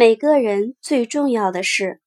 [0.00, 2.00] 每个人最重要的是，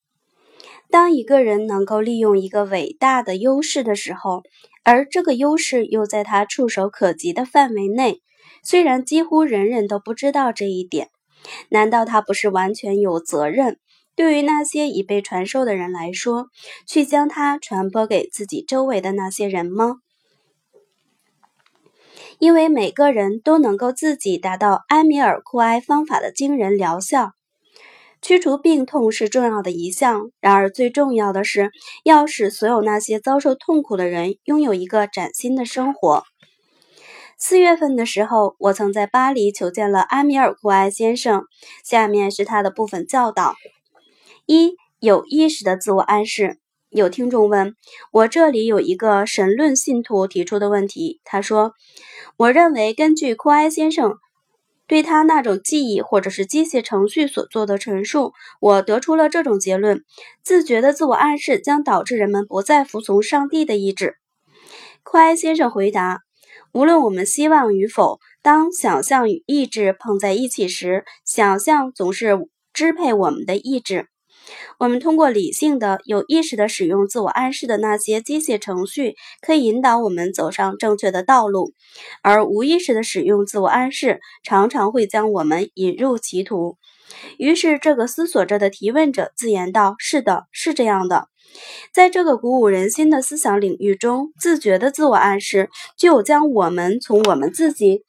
[0.90, 4.44] 当一个人能够利用一个伟大的优势的时候，
[4.86, 8.22] 而这个优势又在他触手可及的范围内，
[8.64, 11.10] 虽然几乎人人都不知道这一点，
[11.68, 13.78] 难道他不是完全有责任？
[14.16, 16.46] 对于那些已被传授的人来说，
[16.88, 19.96] 去将它传播给自己周围的那些人吗？
[22.40, 27.34] 因为每个人都能够自己达到埃米尔库埃方法的惊人疗效。
[28.22, 31.72] 驱除病痛是重要的一项，然而最重要的是
[32.04, 36.24] 要使所有那些遭受痛苦的人拥有一个崭新的生活。
[37.40, 41.46] 四月份的时候，我曾在巴黎求见了阿米尔库埃先生。
[41.84, 43.56] 下面是他的部分教导：
[44.46, 46.60] 一、有意识的自我暗示。
[46.92, 47.76] 有听众问
[48.12, 51.22] 我，这里有一个神论信徒提出的问题。
[51.24, 51.74] 他说
[52.38, 54.14] ：“我认为，根据库埃先生。”
[54.92, 60.04] 对他那种记忆或者是机械程序所做的陈述，我得出了这种结论：
[60.44, 64.18] 自觉的自我暗示将导致人们不再服从上帝的意志。
[65.02, 66.20] 库埃先生回答：
[66.74, 74.10] 无论我们希望与否，当想象与意志碰在一起时，想象总是支配我们的意志。
[74.80, 81.74] 我们通过理性的、有意识的使用自我暗示的那些机械程序，可以引导我们走上正确的道路；
[82.24, 86.78] 而无意识的使用自我暗示，常常会将我们引入歧途。
[87.38, 91.28] 于是，这个思索着的提问者自言道：“是的，是这样的。
[91.94, 98.06] 在这个鼓舞人心的思想领域中，自觉的自我暗示具有将我们从我们自己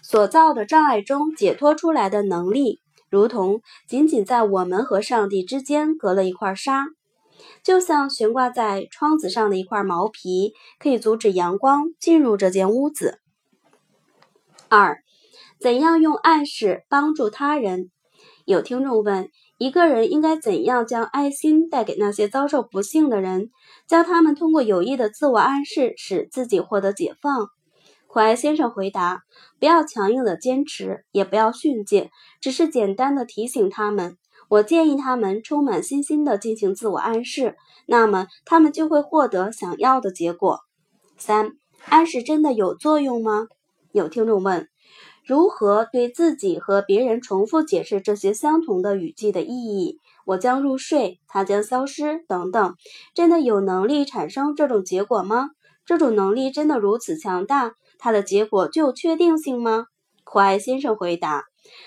[0.00, 2.80] 所造的障碍中解脱出来的能力。”
[3.14, 6.86] 如同仅仅在我们和上帝之间隔了一块纱，
[7.62, 13.20] 就像悬挂在窗子上的一块毛皮，可以阻止阳光进入这间屋子。
[14.68, 14.98] 二，
[15.60, 17.92] 怎样用暗示帮助他人？
[18.46, 23.50] 有听众问：一个人应该怎样将爱心带给那些遭受不幸的人，
[23.86, 27.46] 教他们通过有益的自我暗示使自己获得解放？
[28.14, 29.24] 怀先生回答
[29.58, 34.16] ：“不要强硬的坚持，也不要训诫，只是简单的提醒他们。
[34.48, 40.60] 我建议他们充满信心的进行自我暗示，那么他们就会获得想要的结果。”
[41.18, 43.48] 三、暗示真的有作用吗？
[43.90, 44.68] 有听众问
[45.26, 49.98] ：“如何对自己和别人重复解释这些相同的语句的意义？
[50.24, 52.76] 我将入睡，它将消失，等等，
[53.12, 55.50] 真的有能力产生这种结果吗？
[55.84, 57.72] 这种能力真的如此强大？”
[58.04, 59.86] 它的结果具有确定性吗？
[60.24, 61.44] 苦艾先生回答：“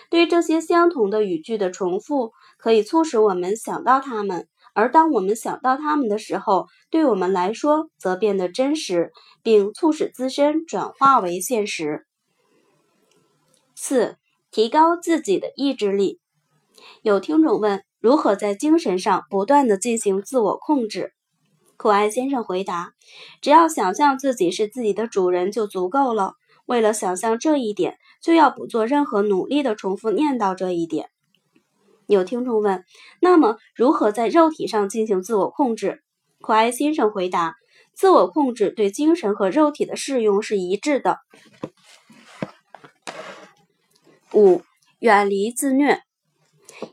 [0.10, 9.12] 对这些相同的语句的重复，可以促使我们想到它们，而当我们想到它们的时候，对我们来说则变得真实，
[9.44, 12.08] 并促使自身转化为现实。”
[13.78, 14.18] 四、
[14.50, 16.20] 提高自己的意志力。
[17.04, 21.14] 有听众问：如何在精神上不断地进行自我控制？
[21.78, 22.94] 可爱先生回答
[23.40, 26.34] ：“只要想象自己是自己的主人就足够了。
[26.66, 31.12] 为了想象这一点，就要不做任何努力的重复念叨这一点。”
[32.08, 32.84] 有听众问
[33.22, 36.02] ：“那么，如何在肉体上进行自我控制？”
[36.42, 37.56] 可爱先生回答
[37.94, 41.20] ：“自我控制对精神和肉体的适用是一致的。”
[44.34, 44.64] 五、
[45.00, 46.02] 远离自虐。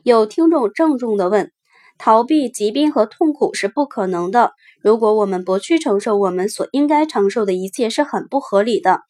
[0.03, 1.51] 有听众郑重地问。
[1.97, 4.51] 逃避疾病和痛苦是不可能的。
[4.81, 9.01] 如果我们不去承受我们所应该承受的一切，是很不合理的。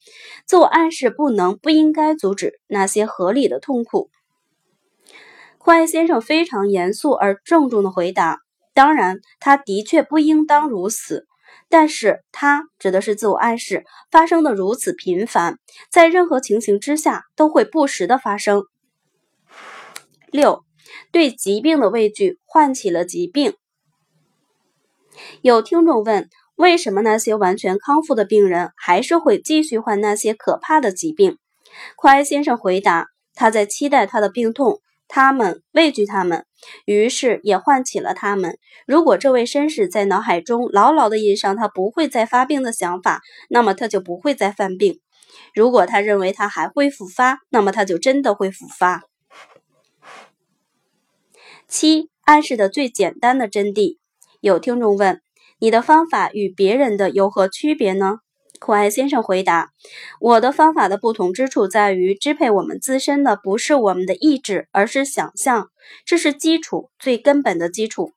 [0.45, 4.09] 自我暗示不能、不应该阻止那些合理的痛苦。
[5.57, 8.39] 库埃先生非常严肃而郑重地回答
[8.75, 11.25] ：“当然，他的确不应当如此。
[11.69, 15.57] 但是，他指的是自我暗示发生的如此频繁，
[15.89, 18.63] 在任何情形之下都会不时的发生。”
[20.29, 20.64] 六。
[21.11, 23.53] 对疾病的畏惧唤起了疾病。
[25.41, 31.37] 有听众问：为什么那些完全康复的病人还是会继续患那些可怕的疾病？
[31.95, 36.45] 库埃先生回答：他在期待他的病痛，他们畏惧他们，
[36.85, 38.57] 于是也唤起了他们。
[38.85, 44.95] 如果这位绅士在脑海中牢牢地印上他不会再发病的想法，那么他就不会再犯病；
[45.53, 49.03] 如果他认为他还会复发，那么他就真的会复发。
[51.77, 53.97] 七暗示的最简单的真谛。
[54.39, 55.19] 有听众问
[55.59, 58.19] ：“你的方法与别人的有何区别呢？”
[58.61, 59.71] 酷爱先生回答
[60.21, 65.67] ：“我的方法的不同之处在于，支配我们自身的不是我们的意志，而是想象。
[66.05, 68.13] 这是基础，最根本的基础。”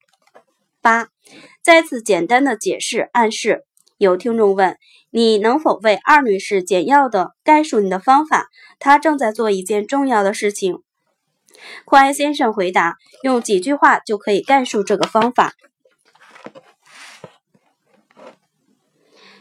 [0.81, 1.09] 八
[1.61, 3.65] 再次简单的解释暗示。
[3.97, 4.77] 有听众问
[5.11, 8.47] ：“你能否为二女士简要的概述你的方法？
[8.79, 10.79] 她正在做一件重要的事情。”
[11.85, 15.55] 库埃先生回答：“用几句话就可以概述这个方法。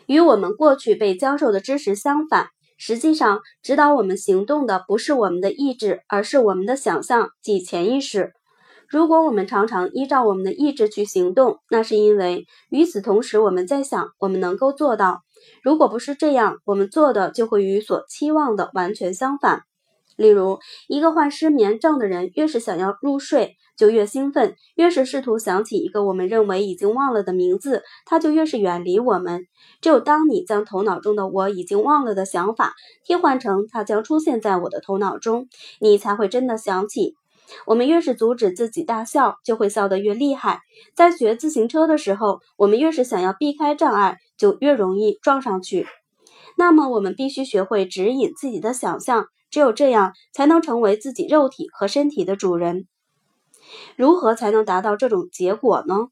[0.05, 2.47] 与我们过去被教授的知识相反，
[2.77, 8.33] 实际上指导我们行动的不是我们的意志，而是我们的想象即潜意识。
[8.87, 15.23] 如果我们常常依照我们的意志去行动，那是因为与此同时我们在想我们能够做到。
[15.61, 19.63] 如果不是这样，我们做的就会与所期望的完全相反。”
[20.17, 29.45] 例如，一个患失眠症的人，越是想要入睡，就越兴奋；越是试图想起一个我们认为已经忘了的名字，他就越是远离我们。
[29.79, 32.73] 只有当你将头脑中的“我已经忘了”的想法
[33.05, 35.47] 替换成“它将出现在我的头脑中”，
[35.79, 37.15] 你才会真的想起。
[37.65, 40.61] 我们越是阻止自己大笑，就会笑得越厉害。
[40.95, 45.85] 在学自行车的时候，我们越是想要避开障碍，就越容易撞上去。
[46.57, 49.27] 那么，我们必须学会指引自己的想象。
[49.57, 52.85] 只有这样，才能成为自己肉体和身体的主人。
[53.95, 56.09] 如何才能达到这种结果呢？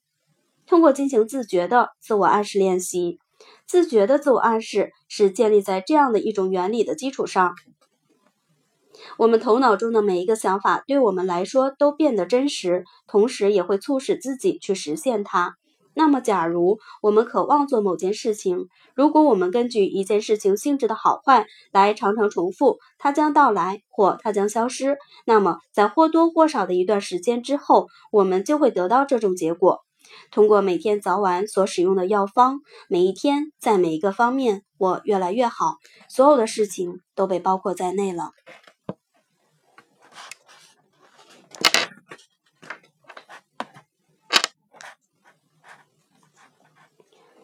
[0.65, 3.19] 通过进行自觉的自我暗示练习。
[3.67, 7.53] 自觉的自我暗示是建立在这样的一种原理的基础上：
[9.19, 15.55] 我们头脑中的每一个想法，对我们来说都变得真实，同时也会促使自己去实现它。
[15.95, 29.79] 那么，假如我们渴望做某件事情，如果我们根据一件事情性质的好坏来常常重复它将到来或它将消失，那么在或多或少的一段时间之后，我们就会得到这种结果。
[30.31, 32.59] 通过每天早晚所使用的药方，
[32.89, 35.77] 每一天在每一个方面我越来越好，
[36.09, 38.31] 所有的事情都被包括在内了。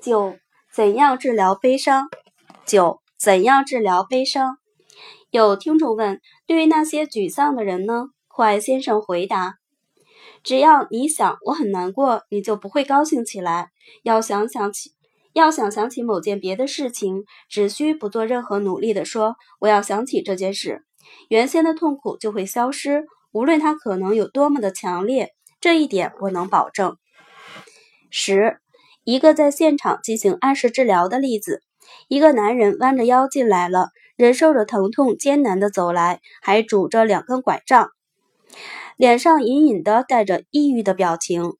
[0.02, 0.36] 九，
[0.74, 2.10] 怎样治疗悲伤？
[2.66, 4.58] 九，怎样治疗悲伤？
[5.30, 8.06] 有听众问：对于那些沮丧的人呢？
[8.28, 9.58] 库爱先生回答：
[10.42, 13.70] 只要你想我很难过，你就不会高兴起来。
[14.02, 14.94] 要想想起，
[15.34, 20.84] 要想想起某件别的事情，只需不做任何努力的说我要想起这件事，
[21.30, 25.30] 原先的痛苦就会消失，无论它可能有多么的强烈。
[25.60, 26.98] 这一点我能保证。
[28.10, 28.61] 十。
[29.04, 31.64] 一个在现场进行暗示治疗的例子：
[32.08, 37.90] 一个男人弯着腰进来了，忍受着疼痛，艰难地走来，还拄着两根拐杖，
[38.98, 41.54] 脸上隐隐的带着抑郁的表情。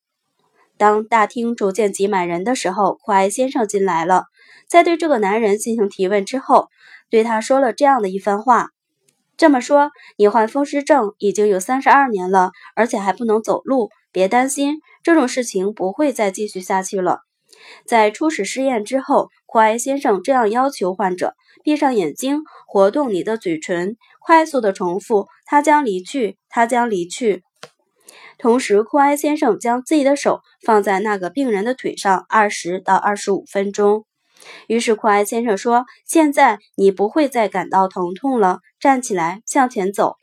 [0.78, 4.26] 当大厅逐渐挤满人的时候，库埃先生进来了，
[4.68, 6.68] 在对这个男人进行提问之后，
[7.10, 8.70] 对他说了这样的一番话
[9.36, 13.90] ：“这么说，你患风湿症已经有三十二年了，而且还不能走路。
[14.12, 17.22] 别担心，这种事情不会再继续下去了。”
[17.86, 27.44] 在初始试验之后，库埃先生这样要求患者：闭上眼睛，活动你的嘴唇，快速地重复“他将离去，他将离去”。
[28.40, 34.06] 同时，库埃先生将自己的手放在那个病人的腿上二十到二十五分钟。
[34.68, 40.16] 于是，库埃先生说：“现在你不会再感到疼痛了，站起来，向前走。”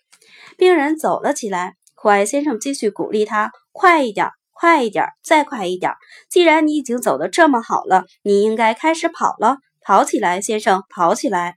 [0.59, 1.75] 病人走了起来。
[1.95, 5.93] 库埃先生继续鼓励他：“快一点。”快一点，再快一点！
[6.29, 9.59] 既然你已经走得这么好了，你应该开始跑了。
[9.81, 11.55] 跑起来，先生，跑起来！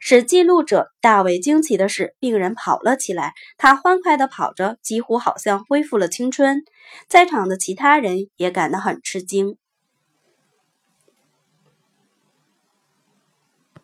[0.00, 6.62] 使记录者大为惊奇的是，病人跑了起来，他欢快地跑着，几乎好像恢复了青春。
[7.08, 9.56] 在场的其他人也感到很吃惊。